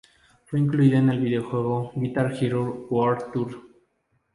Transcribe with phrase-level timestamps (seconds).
[0.45, 3.61] Fue incluida en el videojuego Guitar Hero World Tour.